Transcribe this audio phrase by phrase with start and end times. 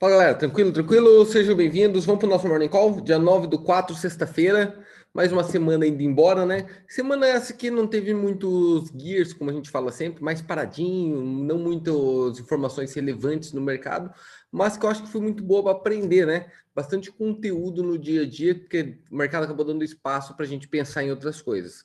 [0.00, 1.26] Fala galera, tranquilo, tranquilo?
[1.26, 2.06] Sejam bem-vindos.
[2.06, 4.82] Vamos para o nosso Morning Call, dia 9 do 4, sexta-feira.
[5.12, 6.66] Mais uma semana indo embora, né?
[6.88, 11.58] Semana essa que não teve muitos gears, como a gente fala sempre, mais paradinho, não
[11.58, 14.10] muitas informações relevantes no mercado,
[14.50, 16.46] mas que eu acho que foi muito boa para aprender, né?
[16.74, 20.66] Bastante conteúdo no dia a dia, porque o mercado acabou dando espaço para a gente
[20.66, 21.84] pensar em outras coisas.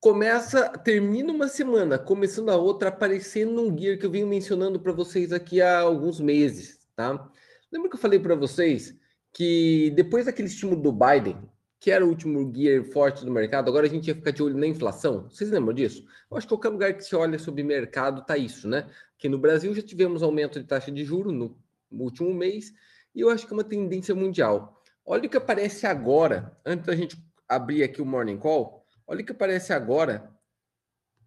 [0.00, 4.92] Começa, termina uma semana, começando a outra, aparecendo um gear que eu venho mencionando para
[4.92, 7.30] vocês aqui há alguns meses tá?
[7.70, 8.96] Lembra que eu falei para vocês
[9.32, 11.38] que depois daquele estímulo do Biden,
[11.80, 14.56] que era o último gear forte do mercado, agora a gente ia ficar de olho
[14.56, 15.28] na inflação.
[15.28, 16.06] Vocês lembram disso?
[16.30, 18.88] Eu acho que qualquer lugar que se olha sobre mercado tá isso, né?
[19.18, 21.56] Que no Brasil já tivemos aumento de taxa de juro no
[21.90, 22.72] último mês
[23.14, 24.80] e eu acho que é uma tendência mundial.
[25.04, 27.16] Olha o que aparece agora, antes da gente
[27.48, 28.86] abrir aqui o morning call.
[29.06, 30.30] Olha o que aparece agora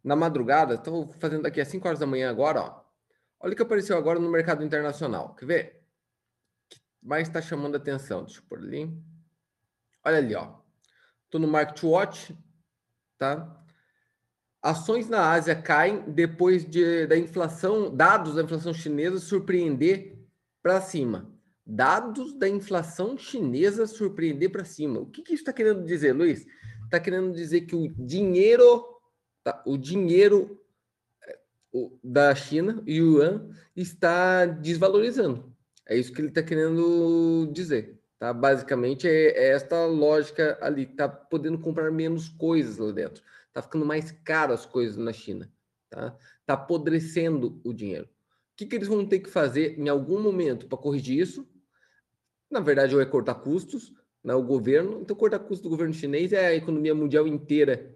[0.04, 0.76] na madrugada.
[0.76, 2.85] Estou fazendo aqui às 5 horas da manhã agora, ó.
[3.46, 5.36] Olha o que apareceu agora no mercado internacional.
[5.36, 5.84] Quer ver?
[6.68, 8.24] Que mais está chamando a atenção?
[8.24, 8.92] Deixa eu pôr ali.
[10.04, 10.56] Olha ali, ó.
[11.26, 12.36] Estou no Market Watch,
[13.20, 13.64] tá?
[14.64, 20.18] Ações na Ásia caem depois de, da inflação, dados da inflação chinesa surpreender
[20.64, 21.32] para cima.
[21.64, 25.02] Dados da inflação chinesa surpreender para cima.
[25.02, 26.48] O que, que isso está querendo dizer, Luiz?
[26.86, 28.84] Está querendo dizer que o dinheiro,
[29.44, 29.62] tá?
[29.68, 30.65] o dinheiro
[32.04, 35.54] da China, yuan, está desvalorizando.
[35.88, 38.00] É isso que ele está querendo dizer.
[38.18, 38.34] Tá?
[38.34, 40.84] Basicamente, é, é esta lógica ali.
[40.84, 43.24] Está podendo comprar menos coisas lá dentro.
[43.48, 45.52] Está ficando mais caro as coisas na China.
[45.90, 46.18] Tá?
[46.46, 48.06] Tá apodrecendo o dinheiro.
[48.06, 51.48] O que, que eles vão ter que fazer em algum momento para corrigir isso?
[52.50, 55.02] Na verdade, ou é cortar custos, né, o governo.
[55.02, 57.96] Então, cortar custos do governo chinês é a economia mundial inteira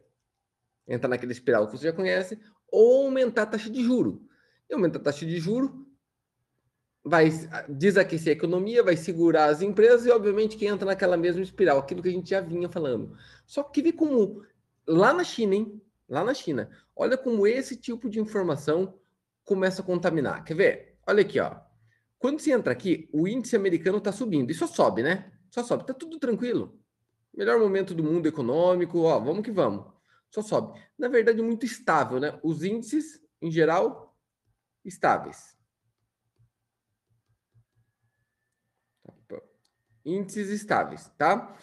[0.88, 2.40] entrar naquele espiral que você já conhece,
[2.72, 4.26] ou aumentar a taxa de juro.
[4.70, 5.88] E aumentar a taxa de juro
[7.04, 7.30] vai
[7.68, 12.04] desaquecer a economia, vai segurar as empresas e, obviamente, que entra naquela mesma espiral, aquilo
[12.04, 13.16] que a gente já vinha falando.
[13.46, 14.44] Só que vê como
[14.88, 15.82] lá na China, hein?
[16.08, 19.00] Lá na China, olha como esse tipo de informação
[19.44, 20.44] começa a contaminar.
[20.44, 20.98] Quer ver?
[21.08, 21.56] Olha aqui, ó.
[22.18, 24.52] Quando você entra aqui, o índice americano está subindo.
[24.52, 25.32] E só sobe, né?
[25.50, 25.86] Só sobe.
[25.86, 26.80] Tá tudo tranquilo.
[27.34, 29.99] Melhor momento do mundo econômico, ó, vamos que vamos
[30.32, 30.80] só sobe.
[30.98, 32.40] Na verdade, muito estável, né?
[32.44, 34.18] Os índices, em geral,
[34.86, 35.58] estáveis.
[40.06, 41.56] Índices estáveis, tá?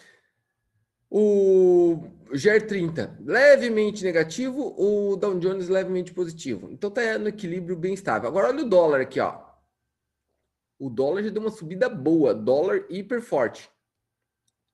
[1.09, 6.69] O GER30 levemente negativo, o Dow Jones levemente positivo.
[6.71, 8.27] Então tá no equilíbrio bem estável.
[8.27, 9.45] Agora olha o dólar aqui, ó.
[10.77, 13.69] O dólar já deu uma subida boa, dólar hiper forte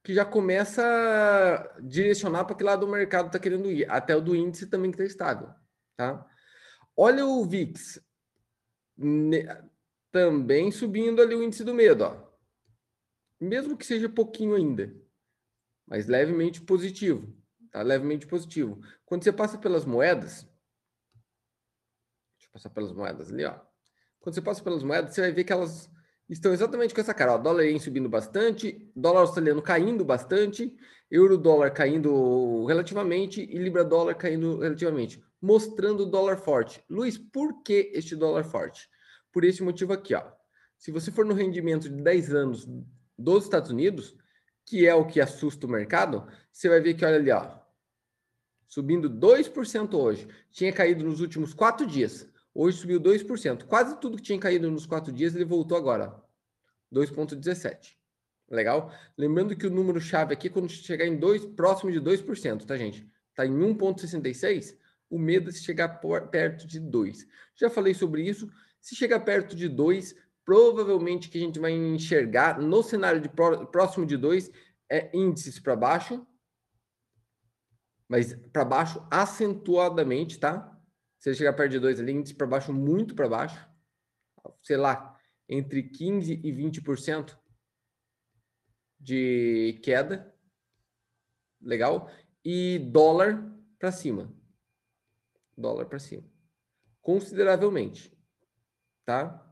[0.04, 4.22] que já começa a direcionar para que lado do mercado está querendo ir, até o
[4.22, 5.50] do índice também que está estável,
[5.96, 6.28] tá?
[6.96, 8.02] Olha o VIX,
[10.12, 12.34] também subindo ali o índice do medo, ó.
[13.40, 14.94] Mesmo que seja pouquinho ainda,
[15.88, 17.36] mas levemente positivo,
[17.72, 17.82] tá?
[17.82, 18.82] Levemente positivo.
[19.06, 20.44] Quando você passa pelas moedas,
[22.36, 23.58] deixa eu passar pelas moedas ali, ó.
[24.20, 25.90] Quando você passa pelas moedas, você vai ver que elas
[26.30, 27.34] estão exatamente com essa cara.
[27.34, 30.76] Ó, dólar ien subindo bastante, dólar australiano caindo bastante,
[31.10, 36.84] euro dólar caindo relativamente e libra dólar caindo relativamente, mostrando dólar forte.
[36.90, 38.90] Luiz, por que este dólar forte?
[39.32, 40.24] Por esse motivo aqui, ó.
[40.78, 42.68] Se você for no rendimento de 10 anos
[43.18, 44.16] dos Estados Unidos,
[44.66, 47.64] que é o que assusta o mercado, você vai ver que olha ali, ó,
[48.68, 50.28] subindo 2% hoje.
[50.52, 52.28] Tinha caído nos últimos quatro dias.
[52.54, 53.66] Hoje subiu 2%.
[53.66, 56.22] Quase tudo que tinha caído nos quatro dias, ele voltou agora.
[56.94, 57.96] 2,17.
[58.50, 58.94] Legal?
[59.18, 63.08] Lembrando que o número chave aqui, quando chegar em 2, próximo de 2%, tá, gente?
[63.30, 64.78] Está em 1,66,
[65.10, 67.28] o medo é se chegar por, perto de 2.
[67.56, 68.48] Já falei sobre isso.
[68.80, 70.16] Se chegar perto de 2,
[70.46, 74.52] provavelmente que a gente vai enxergar no cenário de próximo de 2
[74.90, 76.26] é índices para baixo,
[78.08, 80.73] mas para baixo acentuadamente, tá?
[81.24, 83.66] Se ele chegar perto de 2 ali, índice para baixo, muito para baixo,
[84.62, 85.18] sei lá,
[85.48, 87.40] entre 15% e 20%
[89.00, 90.36] de queda.
[91.62, 92.12] Legal?
[92.44, 93.42] E dólar
[93.80, 94.36] para cima.
[95.58, 96.30] Dólar para cima.
[97.00, 98.14] Consideravelmente.
[99.06, 99.50] Tá?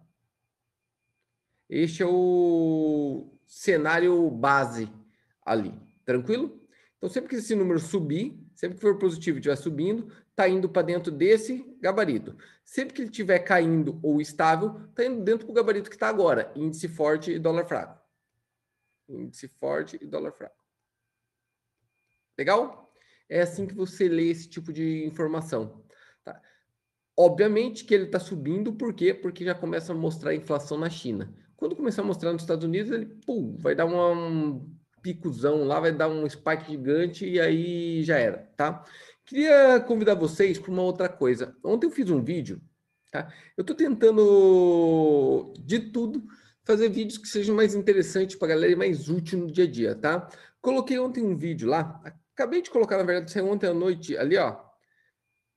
[1.69, 4.91] Este é o cenário base
[5.41, 5.73] ali.
[6.03, 6.67] Tranquilo?
[6.97, 10.67] Então, sempre que esse número subir, sempre que for positivo e estiver subindo, está indo
[10.67, 12.35] para dentro desse gabarito.
[12.65, 16.51] Sempre que ele estiver caindo ou estável, está indo dentro do gabarito que está agora,
[16.55, 18.01] índice forte e dólar fraco.
[19.07, 20.55] Índice forte e dólar fraco.
[22.37, 22.91] Legal?
[23.29, 25.83] É assim que você lê esse tipo de informação.
[26.23, 26.41] Tá?
[27.15, 29.13] Obviamente que ele está subindo, por quê?
[29.13, 31.31] Porque já começa a mostrar a inflação na China.
[31.55, 35.79] Quando começar a mostrar nos Estados Unidos, ele pum, vai dar uma, um picozão lá,
[35.79, 38.83] vai dar um spike gigante e aí já era, tá?
[39.31, 41.55] Queria convidar vocês para uma outra coisa.
[41.63, 42.61] Ontem eu fiz um vídeo,
[43.09, 43.33] tá?
[43.55, 46.21] Eu estou tentando de tudo
[46.65, 49.71] fazer vídeos que sejam mais interessantes para a galera e mais útil no dia a
[49.71, 50.27] dia, tá?
[50.61, 54.35] Coloquei ontem um vídeo lá, acabei de colocar, na verdade, saiu ontem à noite ali,
[54.35, 54.59] ó.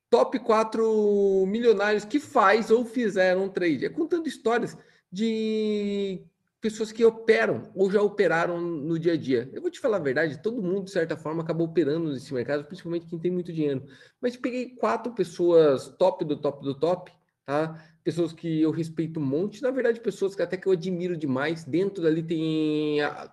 [0.09, 3.87] Top 4 milionários que faz ou fizeram trade.
[3.87, 4.79] É contando histórias
[5.11, 6.25] de
[6.65, 9.51] pessoas que operam ou já operaram no dia a dia.
[9.53, 12.65] Eu vou te falar a verdade, todo mundo, de certa forma, acabou operando nesse mercado,
[12.65, 13.85] principalmente quem tem muito dinheiro.
[14.19, 17.13] Mas peguei quatro pessoas top do top do top,
[17.45, 17.85] tá?
[18.03, 21.65] Pessoas que eu respeito um monte, na verdade, pessoas que até que eu admiro demais.
[21.65, 23.03] Dentro dali tem.
[23.03, 23.31] A,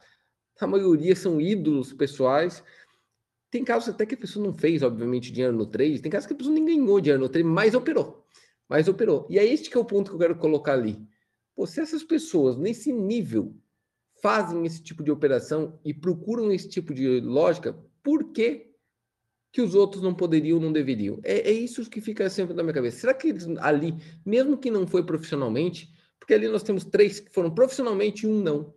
[0.59, 2.61] a maioria são ídolos pessoais.
[3.49, 6.01] Tem casos até que a pessoa não fez, obviamente, dinheiro no trade.
[6.01, 8.27] Tem casos que a pessoa nem ganhou dinheiro no trade, mas operou.
[8.67, 9.25] Mas operou.
[9.29, 10.99] E é este que é o ponto que eu quero colocar ali.
[11.61, 13.55] Pô, se essas pessoas nesse nível
[14.19, 18.71] fazem esse tipo de operação e procuram esse tipo de lógica, por que,
[19.51, 21.19] que os outros não poderiam, não deveriam?
[21.23, 23.01] É, é isso que fica sempre na minha cabeça.
[23.01, 23.93] Será que eles ali,
[24.25, 25.87] mesmo que não foi profissionalmente,
[26.17, 28.73] porque ali nós temos três que foram profissionalmente e um não.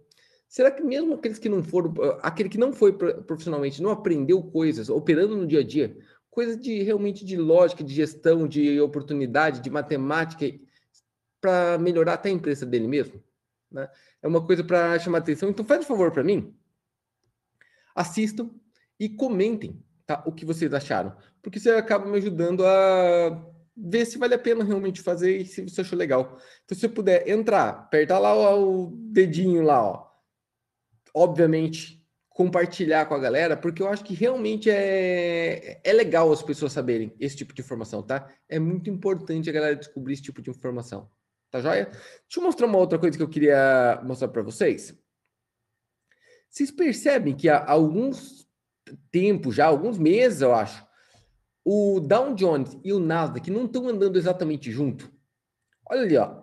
[0.47, 4.91] Será que mesmo aqueles que não foram, aquele que não foi profissionalmente, não aprendeu coisas,
[4.91, 5.97] operando no dia a dia,
[6.29, 10.45] coisas de realmente de lógica, de gestão, de oportunidade, de matemática,
[11.45, 13.23] para melhorar até a empresa dele mesmo.
[13.71, 13.87] Né?
[14.23, 15.51] É uma coisa para chamar atenção.
[15.51, 16.57] Então, faz um favor para mim.
[17.95, 18.49] Assistam
[18.99, 21.15] e comentem tá, o que vocês acharam.
[21.43, 23.47] Porque você acaba me ajudando a
[23.77, 26.39] ver se vale a pena realmente fazer e se você achou legal.
[26.65, 30.11] Então, se você puder entrar, apertar lá o dedinho lá, ó.
[31.13, 36.73] Obviamente, compartilhar com a galera, porque eu acho que realmente é, é legal as pessoas
[36.73, 38.33] saberem esse tipo de informação, tá?
[38.49, 41.11] É muito importante a galera descobrir esse tipo de informação.
[41.55, 41.85] Tá joia?
[41.85, 44.93] Deixa eu mostrar uma outra coisa que eu queria mostrar para vocês.
[46.51, 48.49] Vocês percebem que há alguns
[49.09, 50.85] tempos, já alguns meses, eu acho,
[51.65, 55.13] o Dow Jones e o Nasdaq não estão andando exatamente junto.
[55.89, 56.43] Olha ali, ó.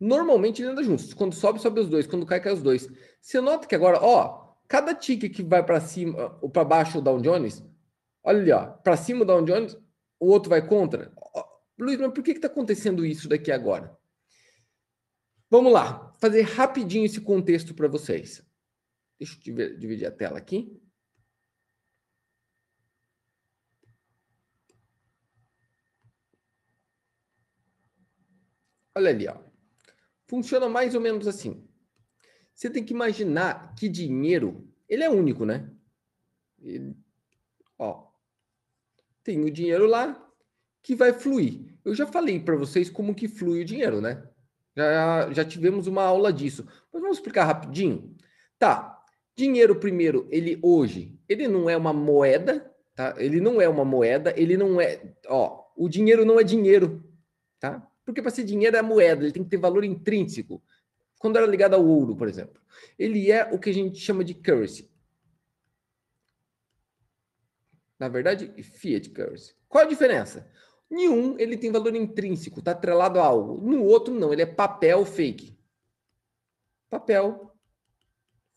[0.00, 1.14] Normalmente ele anda juntos.
[1.14, 2.04] Quando sobe, sobe os dois.
[2.04, 2.88] Quando cai, cai os dois.
[3.20, 7.00] Você nota que agora, ó, cada ticket que vai para cima ou para baixo o
[7.00, 7.64] Dow Jones,
[8.24, 9.78] olha ali, ó, para cima o Dow Jones,
[10.18, 11.12] o outro vai contra.
[11.82, 13.96] Luiz, mas por que está acontecendo isso daqui agora?
[15.50, 18.42] Vamos lá, fazer rapidinho esse contexto para vocês.
[19.18, 20.80] Deixa eu dividir a tela aqui.
[28.94, 29.38] Olha ali, ó.
[30.26, 31.68] Funciona mais ou menos assim.
[32.54, 35.74] Você tem que imaginar que dinheiro, ele é único, né?
[36.60, 36.96] Ele,
[37.78, 38.10] ó,
[39.22, 40.30] tem o dinheiro lá,
[40.82, 41.71] que vai fluir.
[41.84, 44.22] Eu já falei para vocês como que flui o dinheiro, né?
[44.76, 46.66] Já, já tivemos uma aula disso.
[46.92, 48.16] Mas vamos explicar rapidinho?
[48.58, 49.00] Tá.
[49.36, 53.14] Dinheiro primeiro, ele hoje, ele não é uma moeda, tá?
[53.16, 57.02] Ele não é uma moeda, ele não é, ó, o dinheiro não é dinheiro,
[57.58, 57.86] tá?
[58.04, 60.62] Porque para ser dinheiro é moeda, ele tem que ter valor intrínseco.
[61.18, 62.60] Quando era ligado ao ouro, por exemplo.
[62.98, 64.90] Ele é o que a gente chama de currency.
[67.98, 69.54] Na verdade, fiat currency.
[69.68, 70.50] Qual a diferença?
[70.92, 73.66] Nenhum ele tem valor intrínseco, está atrelado a algo.
[73.66, 75.58] No outro, não, ele é papel fake.
[76.90, 77.50] Papel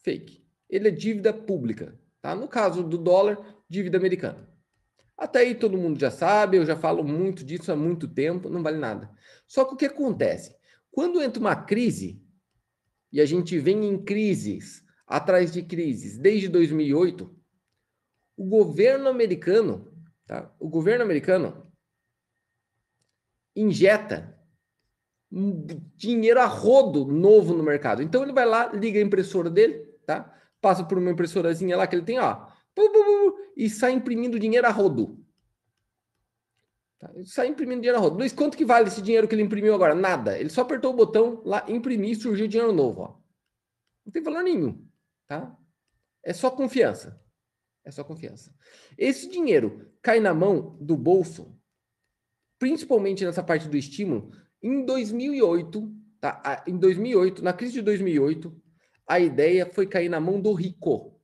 [0.03, 0.45] fake.
[0.69, 1.97] Ele é dívida pública.
[2.21, 2.35] Tá?
[2.35, 3.37] No caso do dólar,
[3.69, 4.49] dívida americana.
[5.17, 8.61] Até aí todo mundo já sabe, eu já falo muito disso há muito tempo, não
[8.61, 9.09] vale nada.
[9.47, 10.53] Só que o que acontece?
[10.91, 12.21] Quando entra uma crise,
[13.13, 17.33] e a gente vem em crises, atrás de crises, desde 2008,
[18.35, 19.89] o governo americano,
[20.27, 20.53] tá?
[20.59, 21.64] o governo americano
[23.55, 24.35] injeta
[25.95, 28.01] dinheiro a rodo novo no mercado.
[28.01, 30.33] Então ele vai lá, liga a impressora dele, tá?
[30.61, 32.47] Passa por uma impressorazinha lá que ele tem, ó,
[33.55, 35.23] e sai imprimindo dinheiro a rodo.
[36.99, 37.11] Tá?
[37.25, 38.17] Sai imprimindo dinheiro a rodo.
[38.17, 39.93] Luiz, quanto que vale esse dinheiro que ele imprimiu agora?
[39.93, 40.37] Nada.
[40.37, 43.17] Ele só apertou o botão lá, imprimir e surgiu dinheiro novo, ó.
[44.05, 44.85] Não tem valor nenhum,
[45.27, 45.57] tá?
[46.23, 47.21] É só confiança.
[47.83, 48.53] É só confiança.
[48.97, 51.54] Esse dinheiro cai na mão do bolso
[52.59, 54.31] principalmente nessa parte do estímulo,
[54.61, 56.63] em 2008, tá?
[56.67, 58.55] Em 2008, na crise de 2008,
[59.07, 61.19] a ideia foi cair na mão do rico.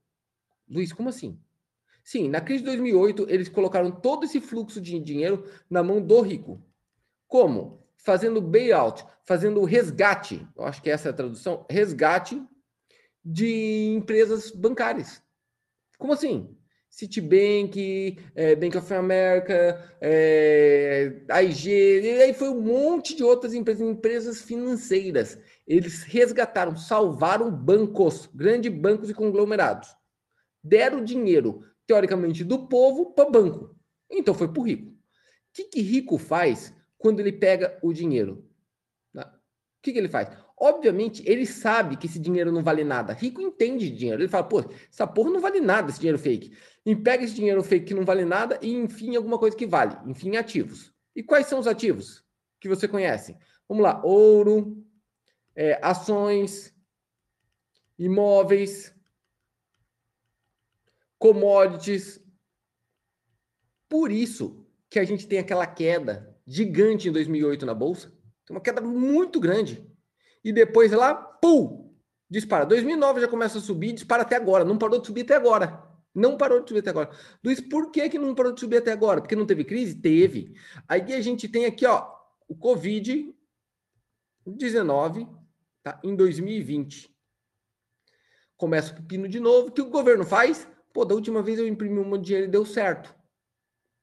[0.70, 1.40] Luiz, como assim?
[2.04, 6.22] Sim, na crise de 2008, eles colocaram todo esse fluxo de dinheiro na mão do
[6.22, 6.64] rico.
[7.28, 7.86] Como?
[7.98, 12.42] Fazendo bailout, fazendo resgate, eu acho que essa é a tradução, resgate
[13.24, 15.22] de empresas bancárias.
[15.98, 16.58] Como assim?
[16.92, 23.82] Citibank, é, Bank of America, é, AIG, e aí foi um monte de outras empresas,
[23.82, 25.40] empresas financeiras.
[25.66, 29.96] Eles resgataram, salvaram bancos, grandes bancos e conglomerados.
[30.62, 33.74] Deram dinheiro, teoricamente, do povo para banco.
[34.10, 34.92] Então foi para o rico.
[34.92, 34.94] O
[35.54, 38.46] que, que rico faz quando ele pega o dinheiro?
[39.16, 40.28] O que, que ele faz?
[40.64, 43.14] Obviamente, ele sabe que esse dinheiro não vale nada.
[43.14, 44.22] Rico entende dinheiro.
[44.22, 44.60] Ele fala, pô,
[44.92, 46.56] essa porra não vale nada, esse dinheiro fake.
[46.86, 49.98] E pega esse dinheiro fake que não vale nada e enfim alguma coisa que vale.
[50.06, 50.94] Enfim, ativos.
[51.16, 52.24] E quais são os ativos
[52.60, 53.36] que você conhece?
[53.68, 54.86] Vamos lá, ouro,
[55.56, 56.72] é, ações,
[57.98, 58.94] imóveis,
[61.18, 62.24] commodities.
[63.90, 68.10] Por isso que a gente tem aquela queda gigante em 2008 na bolsa.
[68.46, 69.91] Tem uma queda muito grande
[70.44, 71.94] e depois lá, pum,
[72.30, 72.66] dispara.
[72.66, 74.66] 2009 já começa a subir, dispara até agora.
[74.66, 75.82] Não parou de subir até agora.
[76.14, 77.10] Não parou de subir até agora.
[77.44, 79.22] Luiz, por que, que não parou de subir até agora?
[79.22, 79.96] Porque não teve crise?
[79.96, 80.54] Teve.
[80.88, 82.12] Aí a gente tem aqui, ó,
[82.48, 85.30] o Covid-19,
[85.84, 86.00] tá?
[86.04, 87.16] Em 2020.
[88.58, 89.68] Começa o pepino de novo.
[89.70, 90.68] O que o governo faz?
[90.94, 93.16] Pô, da última vez eu imprimi um monte de dinheiro e deu certo.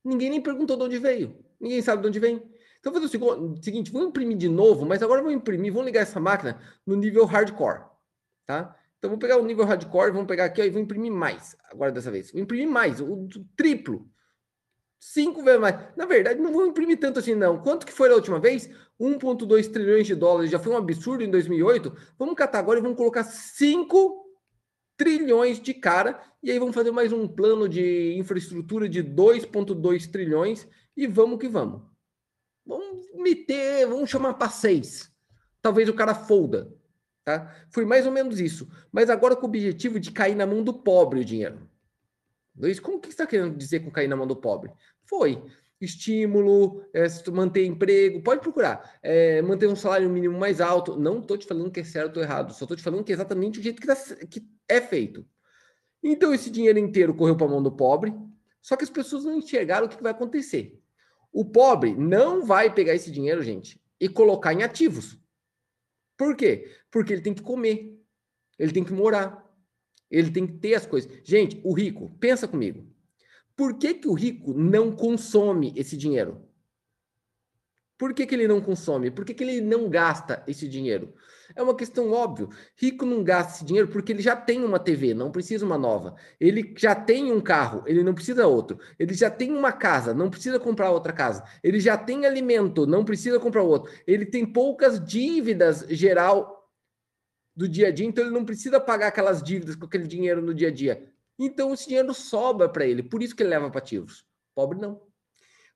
[0.05, 1.45] Ninguém nem perguntou de onde veio.
[1.61, 2.43] Ninguém sabe de onde vem.
[2.81, 6.03] Então, vou fazer o seguinte: vou imprimir de novo, mas agora vou imprimir, vou ligar
[6.03, 7.83] essa máquina no nível hardcore,
[8.47, 8.77] tá?
[8.99, 11.93] Então, vou pegar o nível hardcore, vamos pegar aqui ó, e vou imprimir mais, agora
[11.93, 12.33] dessa vez.
[12.33, 14.09] Vou imprimir mais, o, o triplo.
[15.01, 15.77] Cinco vezes mais.
[15.97, 17.63] Na verdade, não vou imprimir tanto assim, não.
[17.63, 18.69] Quanto que foi a última vez?
[19.01, 20.51] 1,2 trilhões de dólares.
[20.51, 21.95] Já foi um absurdo em 2008.
[22.19, 24.25] Vamos catar agora e vamos colocar 5
[24.97, 26.21] trilhões de cara.
[26.43, 30.67] E aí vamos fazer mais um plano de infraestrutura de 2,2 trilhões.
[30.97, 31.83] E vamos que vamos.
[32.69, 35.11] Vamos meter, vamos chamar para seis.
[35.63, 36.71] Talvez o cara folda.
[37.25, 37.51] Tá?
[37.71, 38.69] Foi mais ou menos isso.
[38.93, 41.67] Mas agora com o objetivo de cair na mão do pobre o dinheiro.
[42.55, 44.71] Luiz, como que está querendo dizer com cair na mão do pobre?
[45.05, 45.43] Foi
[45.81, 50.99] estímulo, é, manter emprego, pode procurar, é, manter um salário mínimo mais alto.
[50.99, 53.15] Não estou te falando que é certo ou errado, só estou te falando que é
[53.15, 53.97] exatamente o jeito que, tá,
[54.29, 55.25] que é feito.
[56.03, 58.13] Então esse dinheiro inteiro correu para a mão do pobre,
[58.61, 60.79] só que as pessoas não enxergaram o que vai acontecer.
[61.33, 65.19] O pobre não vai pegar esse dinheiro, gente, e colocar em ativos.
[66.17, 66.75] Por quê?
[66.91, 67.97] Porque ele tem que comer,
[68.59, 69.47] ele tem que morar,
[70.11, 71.11] ele tem que ter as coisas.
[71.25, 72.87] Gente, o rico, pensa comigo.
[73.55, 76.49] Por que, que o rico não consome esse dinheiro?
[77.99, 79.11] Por que, que ele não consome?
[79.11, 81.13] Por que, que ele não gasta esse dinheiro?
[81.55, 82.49] É uma questão óbvia.
[82.77, 86.15] Rico não gasta esse dinheiro porque ele já tem uma TV, não precisa uma nova.
[86.39, 88.79] Ele já tem um carro, ele não precisa outro.
[88.99, 91.43] Ele já tem uma casa, não precisa comprar outra casa.
[91.63, 93.93] Ele já tem alimento, não precisa comprar outro.
[94.07, 96.69] Ele tem poucas dívidas geral
[97.57, 100.55] do dia a dia, então ele não precisa pagar aquelas dívidas com aquele dinheiro no
[100.55, 101.11] dia a dia.
[101.39, 104.25] Então esse dinheiro sobra para ele, por isso que ele leva para ativos.
[104.55, 105.08] Pobre não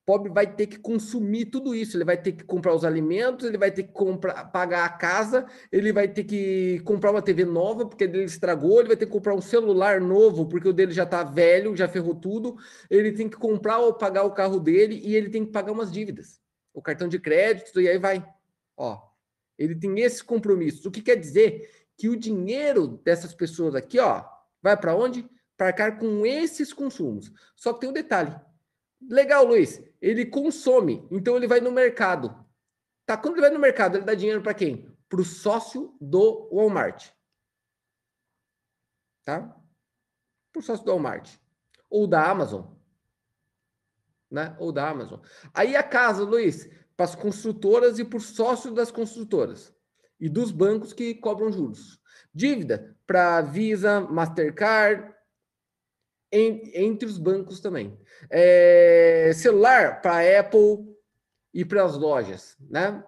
[0.05, 1.97] pobre vai ter que consumir tudo isso.
[1.97, 5.47] Ele vai ter que comprar os alimentos, ele vai ter que comprar, pagar a casa,
[5.71, 9.13] ele vai ter que comprar uma TV nova porque ele estragou, ele vai ter que
[9.13, 12.57] comprar um celular novo porque o dele já está velho, já ferrou tudo.
[12.91, 15.93] Ele tem que comprar ou pagar o carro dele e ele tem que pagar umas
[15.93, 16.41] dívidas,
[16.75, 18.25] o cartão de crédito e aí vai.
[18.77, 19.01] Ó,
[19.59, 20.85] ele tem esses compromissos.
[20.85, 24.25] O que quer dizer que o dinheiro dessas pessoas aqui, ó,
[24.61, 25.29] vai para onde?
[25.57, 27.31] Para arcar com esses consumos.
[27.55, 28.35] Só que tem um detalhe
[29.09, 29.83] Legal, Luiz.
[30.01, 32.35] Ele consome, então ele vai no mercado.
[33.07, 33.17] Tá?
[33.17, 34.91] Quando ele vai no mercado, ele dá dinheiro para quem?
[35.09, 37.11] Para o sócio do Walmart.
[39.25, 39.57] Tá?
[40.53, 41.37] Para o sócio do Walmart.
[41.89, 42.65] Ou da Amazon.
[44.31, 44.57] Né?
[44.59, 45.21] Ou da Amazon.
[45.53, 49.75] Aí a casa, Luiz, para as construtoras e por sócio das construtoras.
[50.19, 52.01] E dos bancos que cobram juros.
[52.33, 55.13] Dívida para Visa, Mastercard,
[56.33, 57.99] entre os bancos também.
[58.31, 60.97] É, celular para Apple
[61.53, 63.05] e para as lojas, né?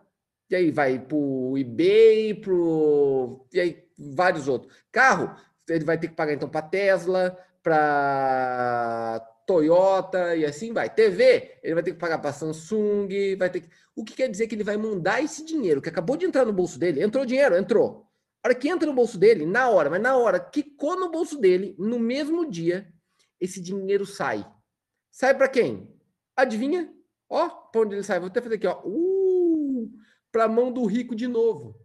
[0.51, 4.73] E aí vai para o eBay, pro e aí vários outros.
[4.93, 5.35] Carro,
[5.69, 10.91] ele vai ter que pagar então para Tesla, para Toyota e assim vai.
[10.91, 13.69] TV, ele vai ter que pagar para Samsung, vai ter que...
[13.97, 16.53] O que quer dizer que ele vai mandar esse dinheiro que acabou de entrar no
[16.53, 17.03] bolso dele?
[17.03, 18.07] Entrou dinheiro, entrou.
[18.43, 21.39] A hora que entra no bolso dele, na hora, mas na hora, quicou no bolso
[21.39, 22.87] dele, no mesmo dia,
[23.45, 24.45] esse dinheiro sai.
[25.11, 25.89] Sai para quem?
[26.37, 26.93] Adivinha?
[27.29, 28.19] Ó, para onde ele sai?
[28.19, 28.83] Vou até fazer aqui, ó.
[28.85, 29.91] Uh,
[30.33, 31.79] para a mão do rico de novo.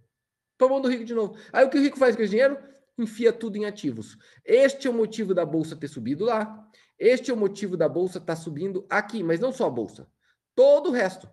[0.57, 1.37] Para a mão do rico de novo.
[1.53, 2.57] Aí o que o rico faz com esse dinheiro?
[2.97, 4.17] Enfia tudo em ativos.
[4.43, 6.67] Este é o motivo da bolsa ter subido lá.
[6.97, 10.09] Este é o motivo da bolsa estar tá subindo aqui, mas não só a bolsa.
[10.55, 11.29] Todo o resto.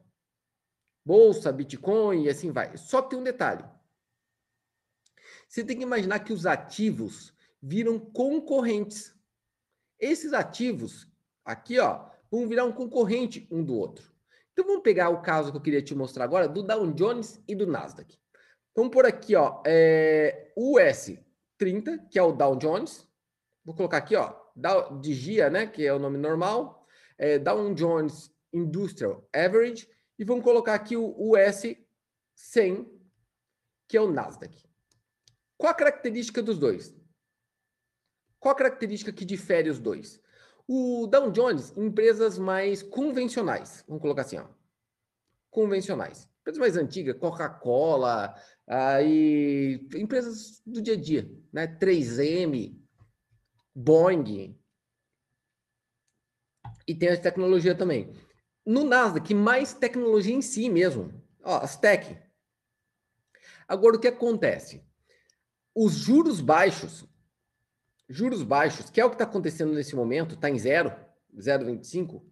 [1.04, 2.76] Bolsa, Bitcoin e assim vai.
[2.76, 3.64] Só que tem um detalhe.
[5.48, 9.15] Você tem que imaginar que os ativos viram concorrentes.
[9.98, 11.08] Esses ativos
[11.44, 14.12] aqui, ó, vão virar um concorrente um do outro.
[14.52, 17.54] Então vamos pegar o caso que eu queria te mostrar agora do Dow Jones e
[17.54, 18.18] do Nasdaq.
[18.74, 21.18] Vamos por aqui, ó, é, US
[21.58, 23.06] 30, que é o Dow Jones.
[23.64, 24.34] Vou colocar aqui, ó,
[25.00, 26.86] de GIA, né, que é o nome normal.
[27.18, 29.88] É, Dow Jones Industrial Average.
[30.18, 31.62] E vamos colocar aqui o US
[32.34, 32.86] 100,
[33.88, 34.66] que é o Nasdaq.
[35.58, 36.94] Qual a característica dos dois?
[38.46, 40.22] Qual a característica que difere os dois?
[40.68, 44.46] O Dow Jones, empresas mais convencionais, vamos colocar assim, ó,
[45.50, 46.30] convencionais.
[46.42, 51.66] Empresas mais antigas, Coca-Cola, aí empresas do dia a dia, né?
[51.66, 52.80] 3M,
[53.74, 54.56] Boeing,
[56.86, 58.14] e tem a tecnologia também.
[58.64, 61.20] No Nasdaq, mais tecnologia em si mesmo.
[61.42, 62.16] Ó, as tech.
[63.66, 64.86] Agora, o que acontece?
[65.74, 67.04] Os juros baixos,
[68.08, 70.92] juros baixos, que é o que está acontecendo nesse momento, está em zero,
[71.36, 72.22] 0,25,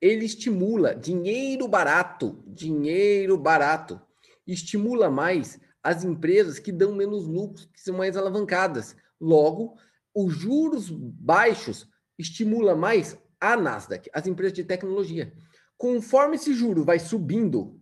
[0.00, 4.00] ele estimula dinheiro barato, dinheiro barato,
[4.46, 8.96] estimula mais as empresas que dão menos lucros, que são mais alavancadas.
[9.20, 9.76] Logo,
[10.14, 11.88] os juros baixos
[12.18, 15.32] estimula mais a Nasdaq, as empresas de tecnologia.
[15.76, 17.80] Conforme esse juro vai subindo,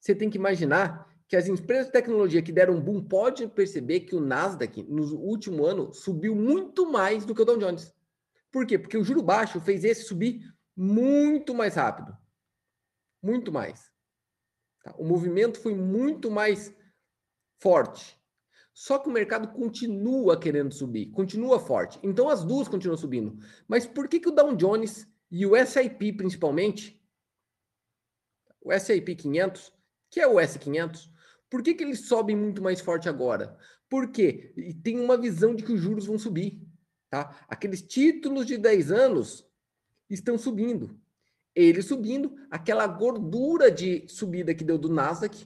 [0.00, 4.16] você tem que imaginar que as empresas de tecnologia que deram boom pode perceber que
[4.16, 7.94] o Nasdaq no último ano subiu muito mais do que o Dow Jones.
[8.50, 8.76] Por quê?
[8.76, 10.42] Porque o juro baixo fez esse subir
[10.76, 12.18] muito mais rápido.
[13.22, 13.92] Muito mais.
[14.82, 14.92] Tá?
[14.98, 16.74] O movimento foi muito mais
[17.60, 18.20] forte.
[18.74, 22.00] Só que o mercado continua querendo subir, continua forte.
[22.02, 23.38] Então as duas continuam subindo.
[23.68, 27.00] Mas por que, que o Dow Jones e o S&P principalmente,
[28.60, 29.72] o S&P 500,
[30.10, 31.08] que é o S500,
[31.50, 33.58] por que, que eles sobem muito mais forte agora?
[33.88, 34.54] Porque
[34.84, 36.62] tem uma visão de que os juros vão subir.
[37.10, 37.36] Tá?
[37.48, 39.44] Aqueles títulos de 10 anos
[40.08, 40.96] estão subindo.
[41.52, 45.44] Ele subindo, aquela gordura de subida que deu do Nasdaq.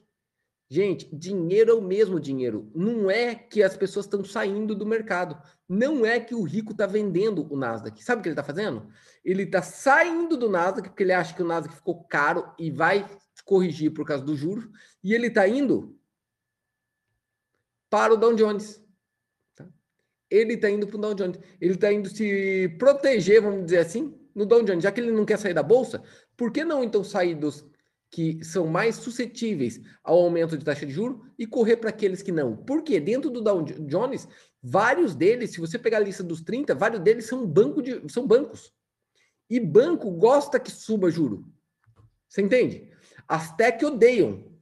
[0.69, 2.71] Gente, dinheiro é o mesmo dinheiro.
[2.75, 5.39] Não é que as pessoas estão saindo do mercado.
[5.67, 8.05] Não é que o rico está vendendo o Nasdaq.
[8.05, 8.87] Sabe o que ele está fazendo?
[9.25, 13.09] Ele está saindo do Nasdaq porque ele acha que o Nasdaq ficou caro e vai
[13.45, 14.71] corrigir por causa do juro,
[15.03, 15.99] e ele está indo
[17.95, 18.83] para o Dow Jones.
[19.55, 19.65] Tá?
[20.29, 21.39] Ele está indo para o Dow Jones.
[21.61, 24.83] Ele está indo se proteger, vamos dizer assim, no Dow Jones.
[24.83, 26.03] Já que ele não quer sair da bolsa,
[26.37, 27.65] por que não então sair dos
[28.11, 32.33] que são mais suscetíveis ao aumento de taxa de juros e correr para aqueles que
[32.33, 32.57] não?
[32.57, 34.27] Porque dentro do Dow Jones,
[34.61, 38.27] vários deles, se você pegar a lista dos 30, vários deles são banco de são
[38.27, 38.73] bancos.
[39.49, 41.47] E banco gosta que suba juro.
[42.29, 42.91] Você entende?
[43.29, 44.53] As tech odeiam.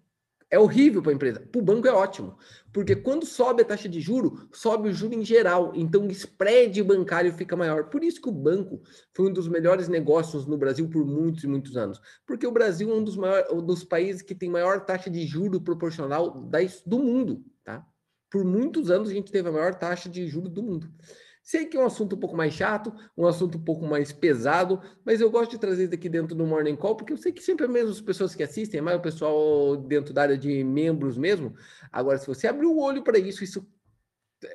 [0.53, 1.41] É horrível para a empresa.
[1.41, 2.37] Para o banco é ótimo.
[2.75, 5.73] Porque quando sobe a taxa de juro, sobe o juro em geral.
[5.75, 7.88] Então o spread bancário fica maior.
[7.88, 8.83] Por isso que o banco
[9.15, 11.99] foi um dos melhores negócios no Brasil por muitos e muitos anos.
[12.27, 15.27] Porque o Brasil é um dos, maiores, um dos países que tem maior taxa de
[15.27, 16.47] juro proporcional
[16.85, 17.43] do mundo.
[17.65, 17.83] Tá?
[18.31, 20.87] Por muitos anos a gente teve a maior taxa de juro do mundo.
[21.42, 24.81] Sei que é um assunto um pouco mais chato, um assunto um pouco mais pesado,
[25.05, 27.42] mas eu gosto de trazer isso aqui dentro do Morning Call, porque eu sei que
[27.42, 30.62] sempre é mesmo as pessoas que assistem, é mais o pessoal dentro da área de
[30.62, 31.55] membros mesmo.
[31.90, 33.66] Agora, se você abrir o olho para isso, isso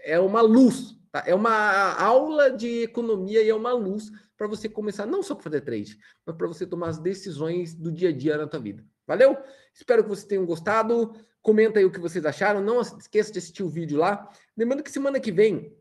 [0.04, 1.24] é uma luz, tá?
[1.28, 5.44] é uma aula de economia e é uma luz para você começar não só para
[5.44, 8.86] fazer trade, mas para você tomar as decisões do dia a dia na tua vida.
[9.06, 9.38] Valeu?
[9.74, 11.14] Espero que vocês tenham gostado.
[11.42, 12.62] Comenta aí o que vocês acharam.
[12.62, 14.30] Não esqueça de assistir o vídeo lá.
[14.56, 15.77] Lembrando que semana que vem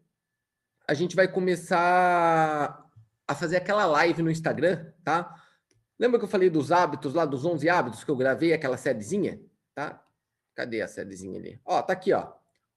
[0.89, 2.85] a gente vai começar
[3.27, 5.35] a fazer aquela live no Instagram, tá?
[5.99, 9.41] Lembra que eu falei dos hábitos lá, dos 11 hábitos que eu gravei aquela sériezinha,
[9.75, 10.01] tá?
[10.55, 11.61] Cadê a sériezinha ali?
[11.65, 12.33] Ó, tá aqui, ó.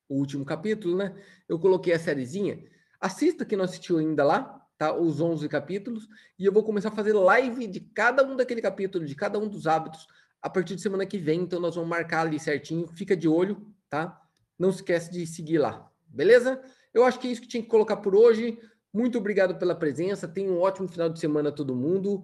[0.08, 1.16] O último capítulo, né?
[1.48, 2.64] Eu coloquei a sériezinha.
[3.00, 4.94] Assista quem não assistiu ainda lá, tá?
[4.94, 6.08] Os 11 capítulos.
[6.38, 9.48] E eu vou começar a fazer live de cada um daquele capítulo, de cada um
[9.48, 10.08] dos hábitos,
[10.42, 11.42] a partir de semana que vem.
[11.42, 12.88] Então nós vamos marcar ali certinho.
[12.88, 14.20] Fica de olho, tá?
[14.58, 16.62] Não esquece de seguir lá, beleza?
[16.94, 18.60] Eu acho que é isso que tinha que colocar por hoje.
[18.94, 20.28] Muito obrigado pela presença.
[20.28, 22.24] Tenha um ótimo final de semana todo mundo.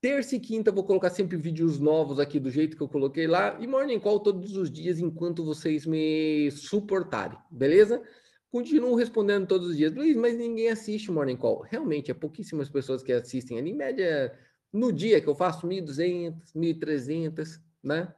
[0.00, 3.56] Terça e quinta vou colocar sempre vídeos novos aqui do jeito que eu coloquei lá.
[3.60, 8.02] E Morning Call todos os dias enquanto vocês me suportarem, beleza?
[8.50, 9.94] Continuo respondendo todos os dias.
[9.94, 11.60] Luiz, mas ninguém assiste Morning Call.
[11.60, 13.58] Realmente, é pouquíssimas pessoas que assistem.
[13.58, 14.36] Em média,
[14.72, 18.12] no dia que eu faço 1.200, 1.300, né?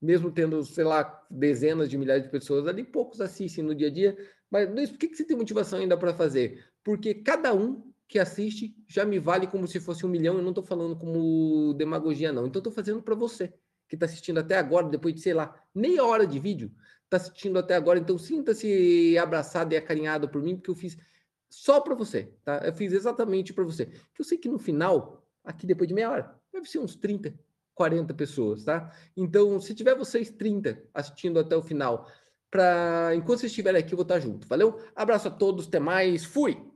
[0.00, 3.90] Mesmo tendo, sei lá, dezenas de milhares de pessoas ali, poucos assistem no dia a
[3.90, 4.16] dia.
[4.54, 6.64] Mas, Luiz, por que, que você tem motivação ainda para fazer?
[6.84, 10.36] Porque cada um que assiste já me vale como se fosse um milhão.
[10.36, 12.46] Eu não estou falando como demagogia, não.
[12.46, 13.52] Então, estou fazendo para você
[13.88, 16.70] que está assistindo até agora, depois de, sei lá, meia hora de vídeo,
[17.02, 17.98] está assistindo até agora.
[17.98, 20.96] Então, sinta-se abraçado e acarinhado por mim, porque eu fiz
[21.50, 22.58] só para você, tá?
[22.64, 23.86] Eu fiz exatamente para você.
[23.86, 27.34] Que eu sei que no final, aqui depois de meia hora, deve ser uns 30,
[27.74, 28.94] 40 pessoas, tá?
[29.16, 32.08] Então, se tiver vocês 30 assistindo até o final,
[33.14, 34.46] Enquanto vocês estiverem aqui, eu vou estar junto.
[34.46, 34.80] Valeu?
[34.94, 36.73] Abraço a todos, até mais, fui!